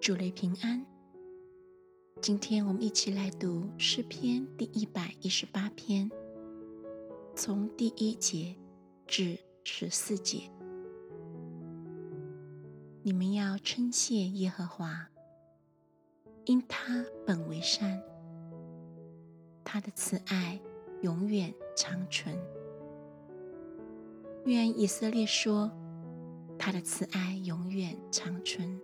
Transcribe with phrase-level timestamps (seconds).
[0.00, 0.84] 主内平安。
[2.20, 6.10] 今天我们一起来读诗篇第一百一十八篇，
[7.34, 8.54] 从第一节
[9.06, 10.50] 至十四节。
[13.02, 15.08] 你们要称谢耶和华，
[16.44, 18.00] 因他本为善，
[19.64, 20.60] 他的慈爱
[21.02, 22.38] 永远长存。
[24.44, 25.70] 愿以色列说，
[26.58, 28.75] 他的慈爱永远长存。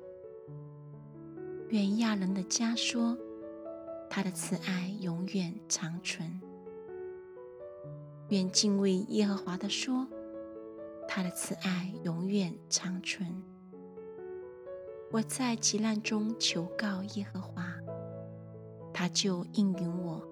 [1.73, 3.17] 愿亚伦的家说，
[4.11, 6.39] 他的慈爱永远长存。
[8.29, 10.07] 愿敬畏耶和华的说，
[11.09, 13.43] 他的慈爱永远长存。
[15.11, 17.73] 我在急难中求告耶和华，
[18.93, 20.23] 他就应允我，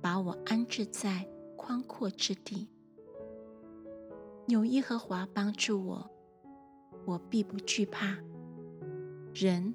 [0.00, 1.24] 把我安置在
[1.56, 2.68] 宽阔之地。
[4.48, 6.10] 有耶和华帮助我，
[7.04, 8.18] 我必不惧怕。
[9.32, 9.72] 人。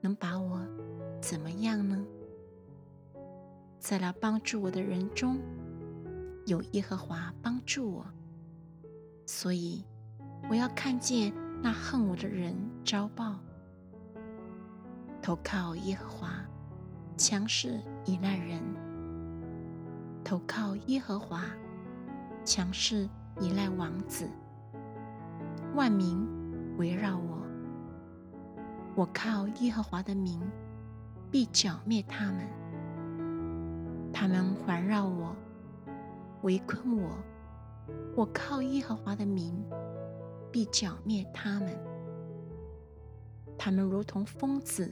[0.00, 0.60] 能把我
[1.20, 2.04] 怎么样呢？
[3.78, 5.38] 在那帮助我的人中，
[6.46, 8.06] 有耶和华帮助我，
[9.26, 9.84] 所以
[10.50, 12.54] 我要看见那恨我的人
[12.84, 13.38] 遭报。
[15.22, 16.30] 投靠耶和华，
[17.16, 18.60] 强势依赖人；
[20.24, 21.44] 投靠耶和华，
[22.44, 23.08] 强势
[23.40, 24.28] 依赖王子。
[25.74, 26.26] 万民
[26.76, 27.45] 围绕我。
[28.96, 30.40] 我靠耶和华的名，
[31.30, 32.48] 必剿灭他们；
[34.10, 35.36] 他们环绕我，
[36.42, 37.10] 围困我。
[38.16, 39.62] 我靠耶和华的名，
[40.50, 41.78] 必剿灭他们。
[43.58, 44.90] 他们如同疯子，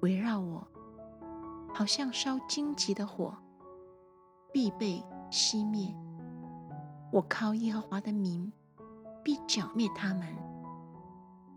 [0.00, 0.66] 围绕我，
[1.72, 3.32] 好像烧荆棘的火，
[4.52, 5.00] 必被
[5.30, 5.94] 熄灭。
[7.12, 8.52] 我靠耶和华的名，
[9.22, 10.26] 必剿灭他们。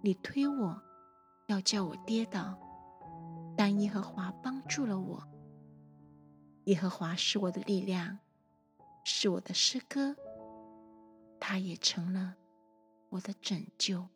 [0.04, 0.80] 你推我。
[1.52, 2.58] 要叫我跌倒，
[3.58, 5.22] 但耶和华帮助了我。
[6.64, 8.20] 耶和华是我的力量，
[9.04, 10.16] 是我的诗歌，
[11.42, 12.36] 他也成了
[13.10, 14.08] 我的拯救。